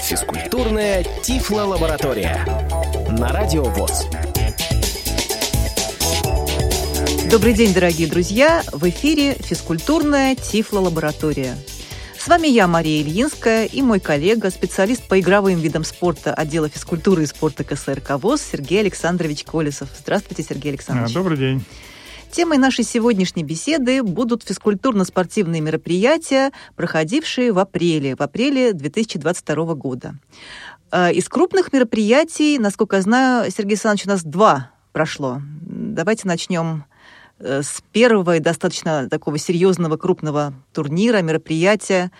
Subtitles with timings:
[0.00, 2.46] Физкультурная Тифло-лаборатория
[3.10, 4.06] на Радио ВОЗ.
[7.30, 8.62] Добрый день, дорогие друзья!
[8.72, 11.58] В эфире физкультурная Тифло-лаборатория.
[12.18, 17.24] С вами я, Мария Ильинская, и мой коллега, специалист по игровым видам спорта отдела физкультуры
[17.24, 19.90] и спорта КСРК ВОЗ Сергей Александрович Колесов.
[20.00, 21.12] Здравствуйте, Сергей Александрович.
[21.12, 21.62] Добрый день.
[22.34, 30.14] Темой нашей сегодняшней беседы будут физкультурно-спортивные мероприятия, проходившие в апреле, в апреле 2022 года.
[30.90, 35.40] Э, из крупных мероприятий, насколько я знаю, Сергей Александрович, у нас два прошло.
[35.62, 36.84] Давайте начнем
[37.38, 42.10] Э, с первого и достаточно такого серьезного крупного турнира, мероприятия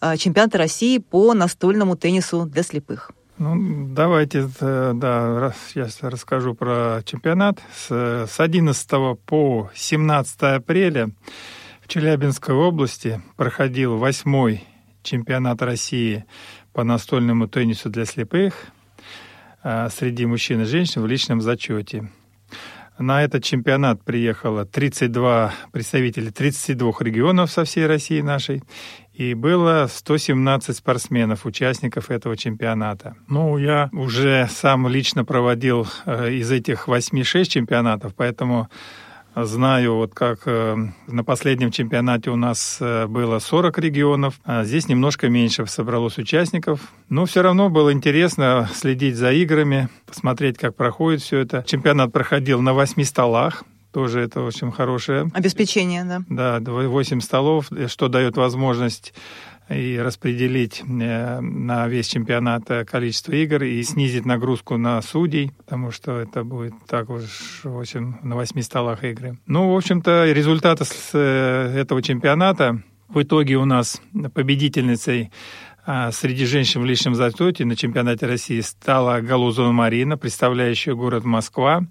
[0.00, 3.10] э, чемпионата России по настольному теннису для слепых.
[3.38, 7.60] Ну, давайте, э, да, я расскажу про чемпионат.
[7.74, 8.88] С, с 11
[9.26, 11.10] по 17 апреля
[11.82, 14.64] в Челябинской области проходил восьмой
[15.02, 16.24] чемпионат России
[16.72, 18.68] по настольному теннису для слепых
[19.62, 22.08] среди мужчин и женщин в личном зачете.
[22.98, 28.62] На этот чемпионат приехало 32 представителей 32 регионов со всей России нашей.
[29.12, 33.16] И было 117 спортсменов, участников этого чемпионата.
[33.28, 38.68] Ну, я уже сам лично проводил э, из этих 8-6 чемпионатов, поэтому
[39.44, 40.76] Знаю, вот как э,
[41.08, 46.80] на последнем чемпионате у нас э, было 40 регионов, а здесь немножко меньше собралось участников.
[47.10, 51.62] Но все равно было интересно следить за играми, посмотреть, как проходит все это.
[51.66, 55.30] Чемпионат проходил на 8 столах, тоже это очень хорошее.
[55.34, 56.60] Обеспечение, да.
[56.60, 59.12] Да, 8 столов, что дает возможность
[59.68, 65.90] и распределить э, на весь чемпионат э, количество игр и снизить нагрузку на судей, потому
[65.90, 69.38] что это будет так уж, в общем, на восьми столах игры.
[69.46, 74.00] Ну, в общем-то, результаты с э, этого чемпионата в итоге у нас
[74.34, 75.30] победительницей
[75.88, 81.86] а, среди женщин в личном зачете на чемпионате России стала Галузова Марина, представляющая город Москва.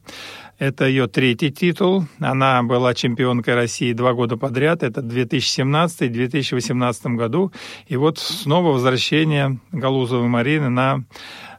[0.57, 2.05] Это ее третий титул.
[2.19, 4.83] Она была чемпионкой России два года подряд.
[4.83, 7.51] Это 2017 и 2018 году.
[7.87, 11.03] И вот снова возвращение Галузовой Марины на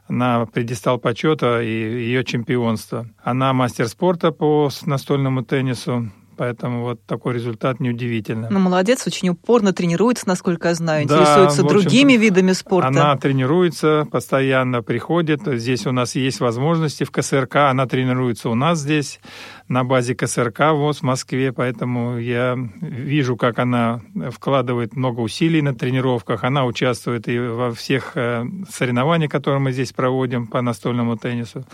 [0.09, 3.07] на предистал почета и ее чемпионство.
[3.23, 8.47] Она мастер спорта по настольному теннису, Поэтому вот такой результат неудивительно.
[8.49, 12.89] Ну, молодец, очень упорно тренируется, насколько я знаю, интересуется да, другими видами спорта.
[12.89, 15.41] Она тренируется, постоянно приходит.
[15.45, 19.19] Здесь у нас есть возможности в КСРК, она тренируется у нас здесь
[19.67, 24.01] на базе КСРК ВОЗ в Москве, поэтому я вижу, как она
[24.31, 26.43] вкладывает много усилий на тренировках.
[26.43, 31.65] Она участвует и во всех э, соревнованиях, которые мы здесь проводим по настольному теннису.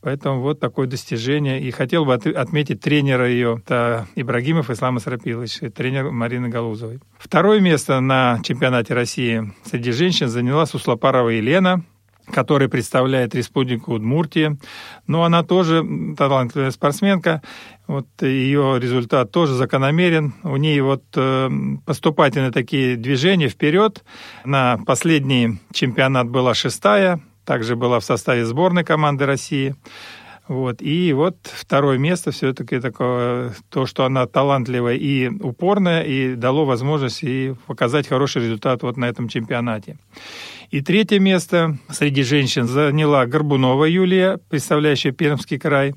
[0.00, 1.60] Поэтому вот такое достижение.
[1.60, 7.00] И хотел бы отметить тренера ее, это Ибрагимов Ислам Исрапилович, тренер Марины Галузовой.
[7.18, 11.84] Второе место на чемпионате России среди женщин заняла Суслопарова Елена,
[12.32, 14.56] который представляет Республику Удмуртия.
[15.06, 15.84] Но она тоже
[16.16, 17.42] талантливая спортсменка.
[17.86, 20.34] Вот ее результат тоже закономерен.
[20.42, 21.50] У нее вот э,
[21.84, 24.04] поступательные такие движения вперед.
[24.44, 29.76] На последний чемпионат была шестая, также была в составе сборной команды России.
[30.48, 30.82] Вот.
[30.82, 37.22] И вот второе место все-таки такое, то, что она талантливая и упорная, и дало возможность
[37.22, 39.98] и показать хороший результат вот на этом чемпионате.
[40.72, 45.94] И третье место среди женщин заняла Горбунова Юлия, представляющая Пермский край.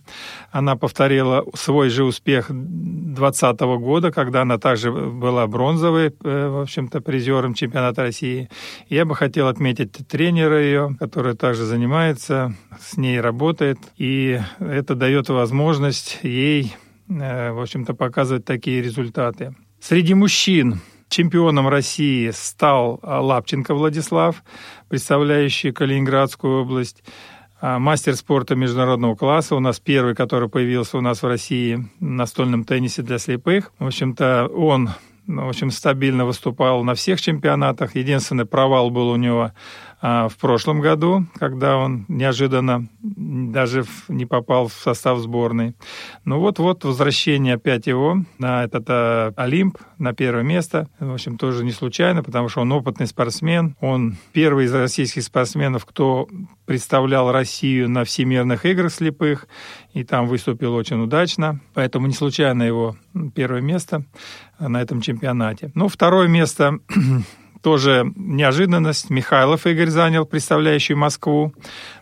[0.52, 7.00] Она повторила свой же успех 2020 года, когда она также была бронзовой, э, в общем-то,
[7.00, 8.50] призером чемпионата России.
[8.90, 13.78] Я бы хотел отметить тренера ее, который также занимается, с ней работает.
[13.96, 16.76] И это дает возможность ей,
[17.08, 19.56] э, в общем-то, показывать такие результаты.
[19.80, 24.44] Среди мужчин Чемпионом России стал а, Лапченко Владислав,
[24.90, 27.04] представляющий Калининградскую область.
[27.62, 29.56] А, мастер спорта международного класса.
[29.56, 33.72] У нас первый, который появился у нас в России в настольном теннисе для слепых.
[33.80, 34.90] В общем-то, он
[35.28, 37.96] в общем, стабильно выступал на всех чемпионатах.
[37.96, 39.54] Единственный провал был у него
[40.08, 45.74] а, в прошлом году, когда он неожиданно даже не попал в состав сборной.
[46.26, 50.88] Ну вот-вот возвращение опять его на этот а, Олимп, на первое место.
[51.00, 53.76] В общем, тоже не случайно, потому что он опытный спортсмен.
[53.82, 56.28] Он первый из российских спортсменов, кто
[56.68, 59.48] представлял Россию на всемирных играх слепых,
[59.94, 61.62] и там выступил очень удачно.
[61.74, 62.96] Поэтому не случайно его
[63.34, 64.06] первое место
[64.60, 65.72] на этом чемпионате.
[65.74, 66.78] Ну, второе место
[67.66, 69.10] тоже неожиданность.
[69.10, 71.52] Михайлов Игорь занял, представляющий Москву.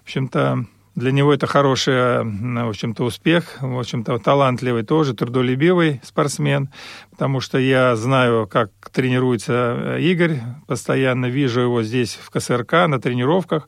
[0.01, 0.65] В общем-то,
[0.95, 3.59] для него это хороший, в общем-то, успех.
[3.61, 6.67] В общем-то, талантливый тоже, трудолюбивый спортсмен.
[7.13, 13.67] Потому что я знаю, как тренируется Игорь, постоянно вижу его здесь в КСРК на тренировках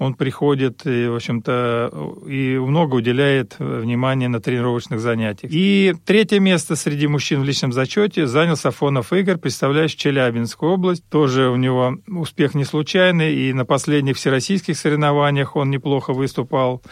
[0.00, 1.90] он приходит и, в общем-то,
[2.26, 5.52] и много уделяет внимания на тренировочных занятиях.
[5.52, 11.06] И третье место среди мужчин в личном зачете занял Сафонов Игорь, представляющий Челябинскую область.
[11.10, 16.82] Тоже у него успех не случайный, и на последних всероссийских соревнованиях он неплохо выступал.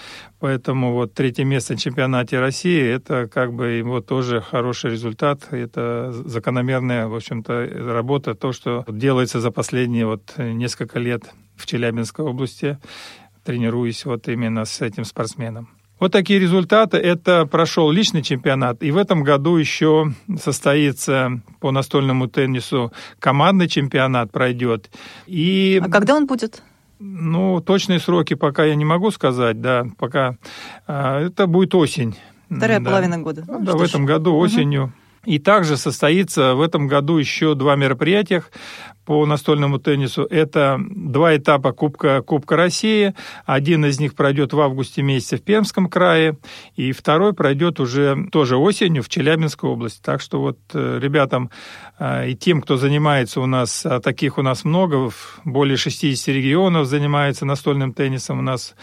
[0.41, 5.53] Поэтому вот третье место на чемпионате России– это как бы его тоже хороший результат.
[5.53, 11.25] Это закономерная, в общем-то, работа, то, что делается за последние вот несколько лет
[11.57, 12.79] в Челябинской области,
[13.45, 15.71] тренируюсь вот именно с этим спортсменом.
[15.99, 16.97] Вот такие результаты.
[16.99, 18.83] Это прошел личный чемпионат.
[18.85, 24.91] И в этом году еще состоится по настольному теннису командный чемпионат пройдет.
[25.27, 25.81] И...
[25.83, 26.63] А когда он будет?
[26.99, 30.37] Ну, точные сроки пока я не могу сказать, да, пока.
[30.87, 32.17] А, это будет осень.
[32.51, 32.91] Вторая да.
[32.91, 33.45] половина года.
[33.47, 34.85] Ну, да, в этом году осенью.
[34.85, 34.93] Угу.
[35.27, 38.43] И также состоится в этом году еще два мероприятия
[39.09, 40.25] по настольному теннису.
[40.25, 43.15] Это два этапа Кубка, Кубка России.
[43.47, 46.37] Один из них пройдет в августе месяце в Пермском крае,
[46.77, 50.03] и второй пройдет уже тоже осенью в Челябинской области.
[50.03, 51.49] Так что вот э, ребятам
[51.99, 55.11] э, и тем, кто занимается у нас, а таких у нас много,
[55.43, 58.75] более 60 регионов занимается настольным теннисом у нас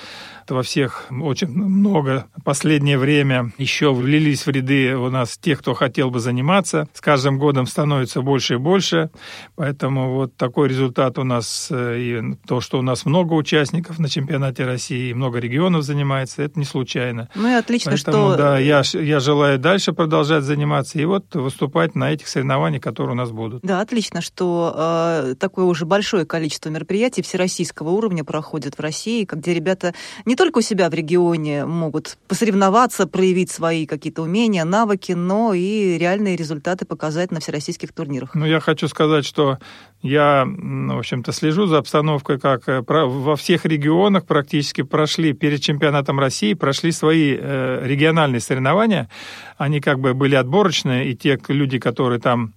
[0.49, 2.25] во всех очень много.
[2.43, 6.87] Последнее время еще влились в ряды у нас тех, кто хотел бы заниматься.
[6.93, 9.09] С каждым годом становится больше и больше.
[9.55, 11.67] Поэтому вот такой результат у нас.
[11.71, 16.59] Э, и то, что у нас много участников на чемпионате России, много регионов занимается, это
[16.59, 17.29] не случайно.
[17.35, 18.37] Ну и отлично, Поэтому, что...
[18.37, 23.17] Да, я, я желаю дальше продолжать заниматься и вот выступать на этих соревнованиях, которые у
[23.17, 23.61] нас будут.
[23.63, 29.53] Да, отлично, что э, такое уже большое количество мероприятий всероссийского уровня проходит в России, где
[29.53, 29.93] ребята
[30.25, 35.97] не только у себя в регионе могут посоревноваться, проявить свои какие-то умения, навыки, но и
[35.97, 38.35] реальные результаты показать на всероссийских турнирах.
[38.35, 39.59] Ну, я хочу сказать, что
[40.05, 46.19] я, в общем-то, слежу за обстановкой, как э, во всех регионах практически прошли перед чемпионатом
[46.19, 49.09] России, прошли свои э, региональные соревнования.
[49.57, 52.53] Они как бы были отборочные, и те люди, которые там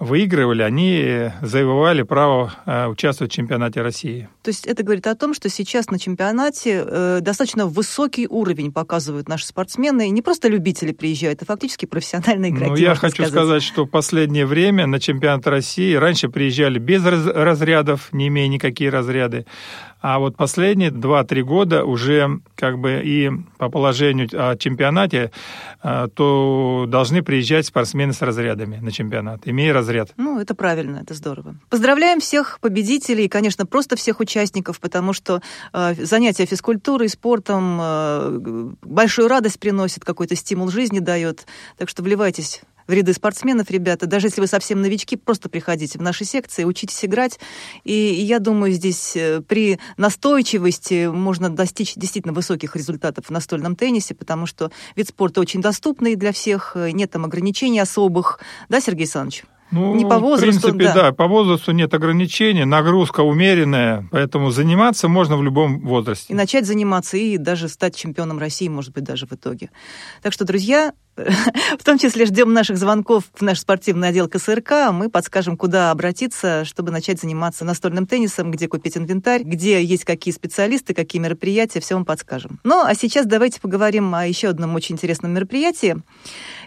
[0.00, 4.28] выигрывали, они завоевали право э, участвовать в чемпионате России.
[4.42, 9.28] То есть это говорит о том, что сейчас на чемпионате э, достаточно высокий уровень показывают
[9.28, 10.08] наши спортсмены.
[10.08, 12.70] И не просто любители приезжают, а фактически профессиональные игроки.
[12.70, 13.30] Ну, я хочу сказать.
[13.30, 18.90] сказать, что в последнее время на чемпионат России раньше приезжали без разрядов, не имея никакие
[18.90, 19.44] разряды.
[20.00, 25.30] А вот последние 2-3 года уже как бы и по положению о чемпионате,
[25.82, 30.12] а, то должны приезжать спортсмены с разрядами на чемпионат, имея разряд.
[30.16, 31.56] Ну, это правильно, это здорово.
[31.68, 35.42] Поздравляем всех победителей и, конечно, просто всех участников, потому что
[35.72, 41.46] э, занятия физкультурой, спортом большую радость приносит, какой-то стимул жизни дает.
[41.76, 44.06] Так что вливайтесь в ряды спортсменов, ребята.
[44.06, 47.38] Даже если вы совсем новички, просто приходите в наши секции, учитесь играть.
[47.84, 54.14] И я думаю, здесь э, при настойчивости можно достичь действительно высоких результатов в настольном теннисе,
[54.14, 58.40] потому что вид спорта очень доступный для всех, э, нет там ограничений особых.
[58.68, 59.44] Да, Сергей Александрович?
[59.70, 60.94] Ну, не по возрасту, в принципе, да.
[60.94, 66.32] да, по возрасту нет ограничений, нагрузка умеренная, поэтому заниматься можно в любом возрасте.
[66.32, 69.70] И начать заниматься, и даже стать чемпионом России, может быть, даже в итоге.
[70.22, 70.92] Так что, друзья,
[71.78, 74.90] в том числе ждем наших звонков в наш спортивный отдел КСРК.
[74.92, 80.32] Мы подскажем, куда обратиться, чтобы начать заниматься настольным теннисом, где купить инвентарь, где есть какие
[80.32, 82.60] специалисты, какие мероприятия, все вам подскажем.
[82.64, 85.96] Ну, а сейчас давайте поговорим о еще одном очень интересном мероприятии.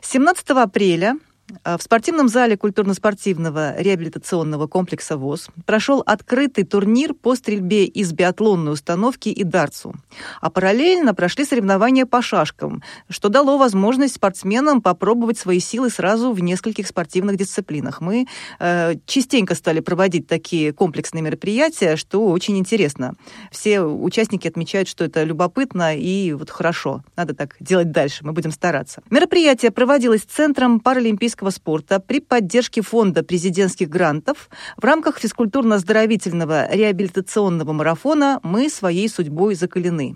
[0.02, 1.18] 17 апреля
[1.64, 9.30] в спортивном зале культурно-спортивного реабилитационного комплекса ВОЗ прошел открытый турнир по стрельбе из биатлонной установки
[9.30, 9.94] и дартсу.
[10.42, 16.40] А параллельно прошли соревнования по шашкам, что дало возможность спортсменам попробовать свои силы сразу в
[16.42, 18.02] нескольких спортивных дисциплинах.
[18.02, 18.28] Мы
[18.60, 23.16] э, частенько стали проводить такие комплексные мероприятия, что очень интересно.
[23.52, 27.04] Все участники отмечают, что это любопытно и вот хорошо.
[27.16, 29.02] Надо так делать дальше, мы будем стараться.
[29.10, 37.74] Мероприятие проводилось Центром паралимпийского олимпийского спорта при поддержке фонда президентских грантов в рамках физкультурно-оздоровительного реабилитационного
[37.74, 40.16] марафона «Мы своей судьбой закалены»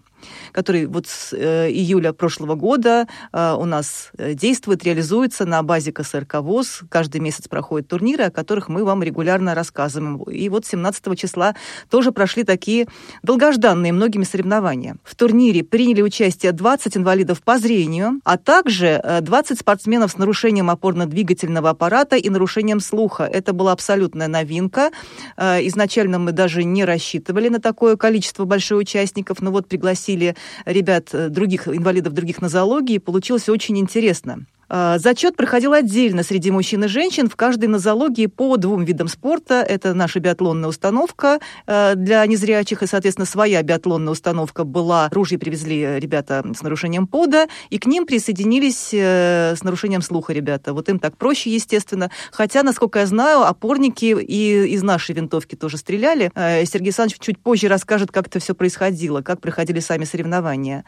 [0.52, 5.92] который вот с э, июля прошлого года э, у нас э, действует, реализуется на базе
[5.92, 6.82] КСРК ВОЗ.
[6.90, 10.22] Каждый месяц проходят турниры, о которых мы вам регулярно рассказываем.
[10.24, 11.56] И вот 17 числа
[11.90, 12.88] тоже прошли такие
[13.24, 14.98] долгожданные многими соревнования.
[15.04, 21.70] В турнире приняли участие 20 инвалидов по зрению, а также 20 спортсменов с нарушением опорно-двигательного
[21.70, 23.24] аппарата и нарушением слуха.
[23.24, 24.92] Это была абсолютная новинка.
[25.38, 30.36] Изначально мы даже не рассчитывали на такое количество больших участников, но вот пригласили пригласили
[30.66, 34.46] ребят, э, других инвалидов других нозологий, получилось очень интересно.
[34.70, 39.62] А, зачет проходил отдельно среди мужчин и женщин в каждой нозологии по двум видам спорта.
[39.62, 45.10] Это наша биатлонная установка э, для незрячих, и, соответственно, своя биатлонная установка была.
[45.12, 50.74] Ружья привезли ребята с нарушением пода, и к ним присоединились э, с нарушением слуха ребята.
[50.74, 52.12] Вот им так проще, естественно.
[52.32, 56.32] Хотя, насколько я знаю, опорники и из нашей винтовки тоже стреляли.
[56.36, 60.84] Э, Сергей Александрович чуть позже расскажет, как это все происходило, как проходили сами соревнования.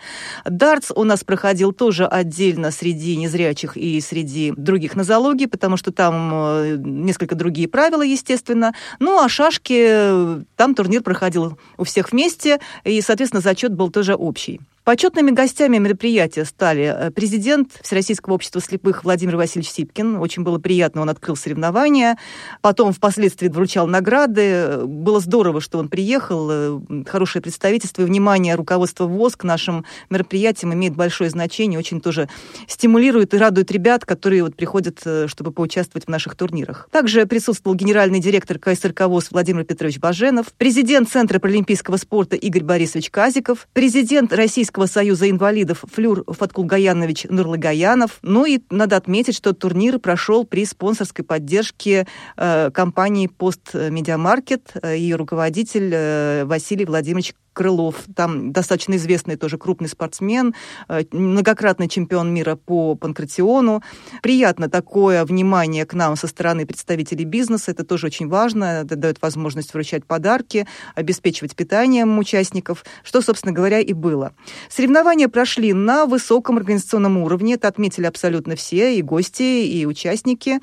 [0.46, 5.92] Дартс у нас проходил тоже отдельно среди незрячих незрячих и среди других нозологий, потому что
[5.92, 8.74] там э, несколько другие правила, естественно.
[9.00, 14.16] Ну, а шашки, э, там турнир проходил у всех вместе, и, соответственно, зачет был тоже
[14.16, 14.60] общий.
[14.84, 20.18] Почетными гостями мероприятия стали э, президент Всероссийского общества слепых Владимир Васильевич Сипкин.
[20.18, 22.18] Очень было приятно, он открыл соревнования.
[22.62, 24.86] Потом впоследствии вручал награды.
[24.86, 26.48] Было здорово, что он приехал.
[26.52, 31.78] Э, хорошее представительство и внимание руководства ВОЗ к нашим мероприятиям имеет большое значение.
[31.78, 32.30] Очень тоже
[32.68, 36.90] стимулирует и радует ребят, которые вот приходят, э, чтобы поучаствовать в наших турнирах.
[36.92, 43.10] Также присутствовал генеральный директор КСРК ВОЗ Владимир Петрович Баженов, президент Центра паралимпийского спорта Игорь Борисович
[43.12, 48.20] Казиков, президент Российского Российского союза инвалидов Флюр Фаткулгаянович Нурлыгаянов.
[48.22, 52.08] Ну и надо отметить, что турнир прошел при спонсорской поддержке
[52.38, 54.72] э, компании «Пост Медиамаркет».
[54.82, 60.54] Э, Ее руководитель э, Василий Владимирович Крылов, там достаточно известный тоже крупный спортсмен,
[60.88, 63.84] э, многократный чемпион мира по панкратиону.
[64.22, 69.22] Приятно такое внимание к нам со стороны представителей бизнеса, это тоже очень важно, это дает
[69.22, 74.34] возможность вручать подарки, обеспечивать питанием участников, что, собственно говоря, и было.
[74.70, 80.60] Соревнования прошли на высоком организационном уровне, это отметили абсолютно все, и гости, и участники.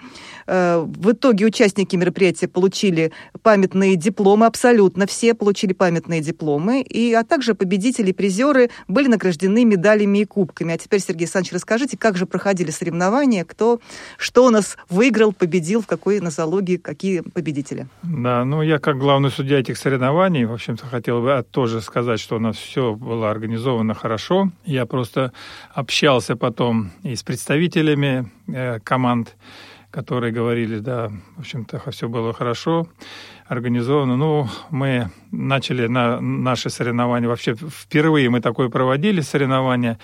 [0.47, 3.13] Э, в итоге участники мероприятия получили
[3.43, 10.19] памятные дипломы, абсолютно все получили памятные дипломы, и, а также победители, призеры были награждены медалями
[10.19, 10.75] и кубками.
[10.75, 13.81] А теперь, Сергей Александрович, расскажите, как же проходили соревнования, кто,
[14.19, 17.87] что у нас выиграл, победил, в какой нозологии, какие победители?
[18.03, 22.37] Да, ну я как главный судья этих соревнований, в общем-то, хотел бы тоже сказать, что
[22.37, 24.51] у нас все было организовано хорошо.
[24.65, 25.33] Я просто
[25.73, 29.37] общался потом и с представителями э, команд,
[29.91, 32.87] которые говорили, да, в общем-то, все было хорошо
[33.49, 34.17] организовано.
[34.17, 37.29] Ну, мы начали на наши соревнования.
[37.29, 39.99] Вообще впервые мы такое проводили соревнования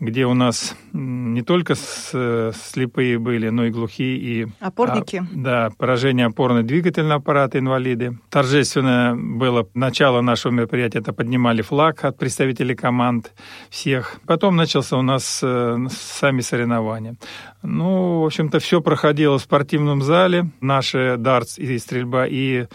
[0.00, 5.16] где у нас не только слепые были, но и глухие и опорники.
[5.16, 8.18] А, да, поражение опорно-двигательного аппарата инвалиды.
[8.28, 10.98] Торжественное было начало нашего мероприятия.
[10.98, 13.32] Это поднимали флаг от представителей команд
[13.70, 14.20] всех.
[14.26, 17.16] Потом начался у нас э, сами соревнования.
[17.62, 20.50] Ну, в общем-то, все проходило в спортивном зале.
[20.60, 22.66] Наши дартс и стрельба и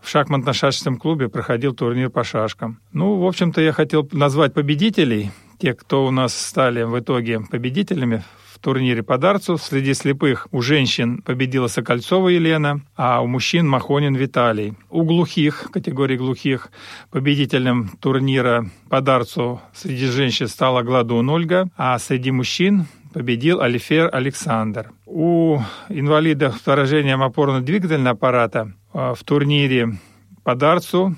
[0.00, 2.78] в шахматно-шашечном клубе проходил турнир по шашкам.
[2.92, 8.22] Ну, в общем-то, я хотел назвать победителей те, кто у нас стали в итоге победителями
[8.52, 9.56] в турнире по дарцу.
[9.58, 14.74] Среди слепых у женщин победила Сокольцова Елена, а у мужчин Махонин Виталий.
[14.90, 16.70] У глухих, категории глухих,
[17.10, 24.90] победителем турнира по дарцу среди женщин стала Гладун Ольга, а среди мужчин победил Алифер Александр.
[25.06, 29.98] У инвалидов с поражением опорно-двигательного аппарата а, в турнире
[30.42, 31.16] по дарцу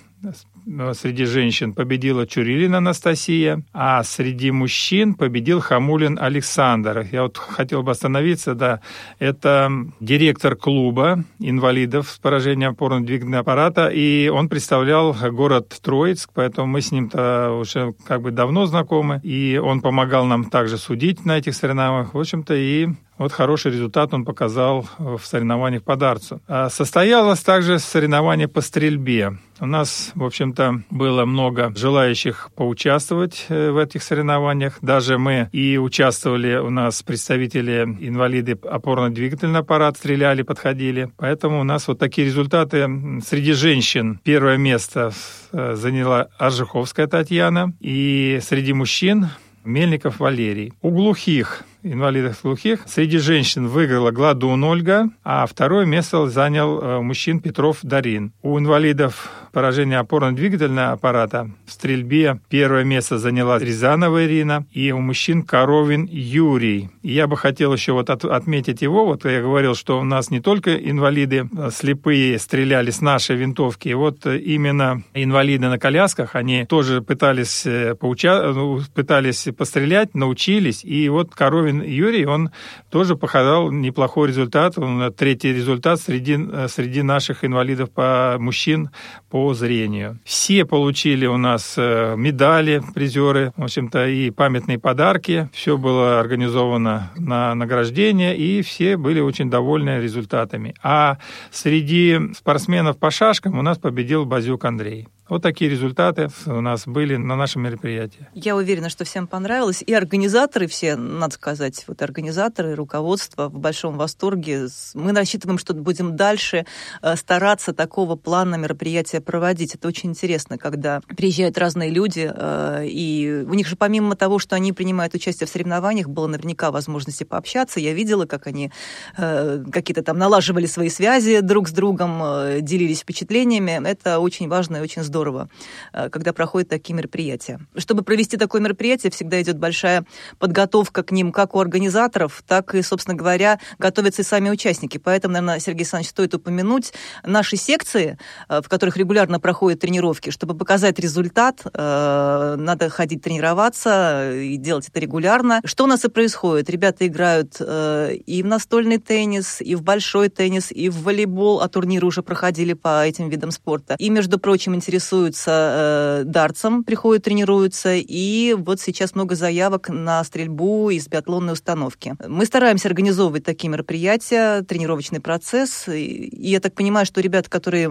[0.93, 7.07] среди женщин победила Чурилина Анастасия, а среди мужчин победил Хамулин Александр.
[7.11, 8.81] Я вот хотел бы остановиться, да,
[9.19, 16.81] это директор клуба инвалидов с поражением опорно-двигательного аппарата, и он представлял город Троицк, поэтому мы
[16.81, 21.55] с ним-то уже как бы давно знакомы, и он помогал нам также судить на этих
[21.55, 22.89] соревнованиях, в общем-то, и
[23.21, 26.41] вот хороший результат он показал в соревнованиях по дарцу.
[26.49, 29.37] А состоялось также соревнование по стрельбе.
[29.61, 30.60] У нас, в общем-то,
[30.91, 34.79] было много желающих поучаствовать э, в этих соревнованиях.
[34.83, 41.11] Даже мы и участвовали, у нас представители инвалиды опорно-двигательный аппарат стреляли, подходили.
[41.17, 42.89] Поэтому у нас вот такие результаты.
[43.25, 45.13] Среди женщин первое место
[45.53, 47.73] э, заняла Аржиховская Татьяна.
[47.81, 49.29] И среди мужчин
[49.65, 50.73] Мельников Валерий.
[50.81, 52.81] У глухих инвалидов глухих.
[52.87, 58.33] Среди женщин выиграла Гладун Ольга, а второе место занял э, мужчин Петров Дарин.
[58.43, 65.43] У инвалидов поражение опорно-двигательного аппарата в стрельбе первое место заняла Рязанова Ирина и у мужчин
[65.43, 66.91] Коровин Юрий.
[67.03, 69.07] И я бы хотел еще вот от, отметить его.
[69.07, 73.89] Вот я говорил, что у нас не только инвалиды э, слепые стреляли с нашей винтовки,
[73.89, 77.67] и вот э, именно инвалиды на колясках, они тоже пытались,
[77.99, 78.53] поуча...
[78.53, 82.51] Ну, пытались пострелять, научились, и вот Коровин Коровин Юрий, он
[82.91, 84.79] тоже показал неплохой результат.
[84.79, 88.91] Он третий результат среди, среди наших инвалидов по мужчин
[89.31, 90.19] по зрению.
[90.25, 95.49] Все получили у нас э, медали, призеры, в общем-то, и памятные подарки.
[95.53, 100.75] Все было организовано на награждение, и все были очень довольны результатами.
[100.83, 101.19] А
[101.51, 105.09] среди спортсменов по шашкам у нас победил Базюк Андрей.
[105.31, 108.27] Вот такие результаты у нас были на нашем мероприятии.
[108.35, 109.81] Я уверена, что всем понравилось.
[109.87, 114.67] И организаторы все, надо сказать, вот организаторы, руководство в большом восторге.
[114.95, 116.67] Мы рассчитываем, что будем дальше
[117.01, 119.77] э, стараться такого плана мероприятия проводить.
[119.77, 124.57] Это очень интересно, когда приезжают разные люди, э, и у них же помимо того, что
[124.57, 127.79] они принимают участие в соревнованиях, было наверняка возможности пообщаться.
[127.79, 128.73] Я видела, как они
[129.17, 132.21] э, какие-то там налаживали свои связи друг с другом,
[132.63, 133.81] делились впечатлениями.
[133.89, 135.51] Это очень важно и очень здорово здорово,
[135.93, 137.61] э, когда проходят такие мероприятия.
[137.77, 140.07] Чтобы провести такое мероприятие, всегда идет большая
[140.39, 144.97] подготовка к ним как у организаторов, так и, собственно говоря, готовятся и сами участники.
[144.97, 150.31] Поэтому, наверное, Сергей Александрович, стоит упомянуть наши секции, э, в которых регулярно проходят тренировки.
[150.31, 155.61] Чтобы показать результат, э, надо ходить тренироваться и делать это регулярно.
[155.67, 156.71] Что у нас и происходит?
[156.71, 162.07] Ребята играют и в настольный теннис, и в большой теннис, и в волейбол, а турниры
[162.07, 163.97] уже проходили по этим видам спорта.
[163.99, 170.23] И, между прочим, интересуются интересуются э, дартсом, приходят, тренируются, и вот сейчас много заявок на
[170.25, 172.15] стрельбу из биатлонной установки.
[172.27, 177.91] Мы стараемся организовывать такие мероприятия, тренировочный процесс, и я так понимаю, что ребята, которые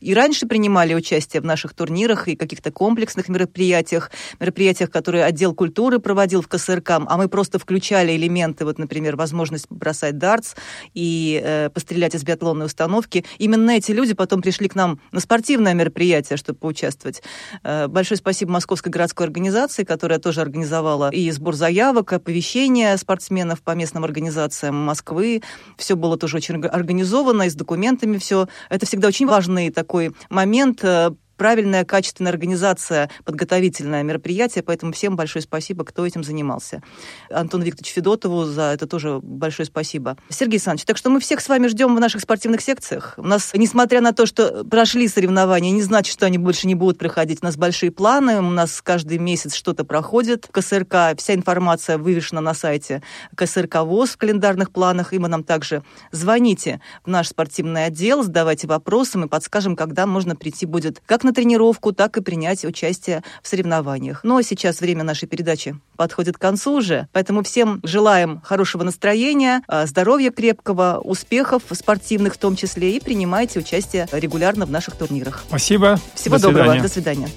[0.00, 5.98] и раньше принимали участие в наших турнирах и каких-то комплексных мероприятиях, мероприятиях, которые отдел культуры
[5.98, 10.54] проводил в КСРК, а мы просто включали элементы, вот, например, возможность бросать дартс
[10.94, 15.74] и э, пострелять из биатлонной установки, именно эти люди потом пришли к нам на спортивное
[15.74, 17.22] мероприятие, чтобы поучаствовать.
[17.62, 23.72] Э, большое спасибо Московской городской организации, которая тоже организовала и сбор заявок, оповещение спортсменов по
[23.72, 25.42] местным организациям Москвы.
[25.78, 28.48] Все было тоже очень организовано, и с документами все.
[28.68, 35.42] Это всегда очень важный такой момент э, правильная, качественная организация, подготовительное мероприятие, поэтому всем большое
[35.42, 36.82] спасибо, кто этим занимался.
[37.30, 40.16] Антону Викторовичу Федотову за это тоже большое спасибо.
[40.28, 43.14] Сергей Александрович, так что мы всех с вами ждем в наших спортивных секциях.
[43.16, 46.98] У нас, несмотря на то, что прошли соревнования, не значит, что они больше не будут
[46.98, 47.38] проходить.
[47.42, 50.48] У нас большие планы, у нас каждый месяц что-то проходит.
[50.50, 53.02] КСРК, вся информация вывешена на сайте
[53.36, 58.66] КСРК ВОЗ в календарных планах, и мы нам также звоните в наш спортивный отдел, задавайте
[58.66, 63.48] вопросы, мы подскажем, когда можно прийти будет как на тренировку, так и принять участие в
[63.48, 64.22] соревнованиях.
[64.22, 69.86] Но сейчас время нашей передачи подходит к концу уже, поэтому всем желаем хорошего настроения, а,
[69.86, 75.44] здоровья крепкого, успехов спортивных в том числе, и принимайте участие регулярно в наших турнирах.
[75.48, 75.98] Спасибо.
[76.14, 76.64] Всего До доброго.
[76.64, 76.82] Свидания.
[76.82, 77.28] До свидания.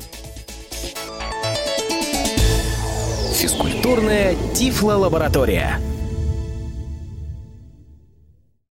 [3.34, 5.80] Физкультурная Тифло-лаборатория.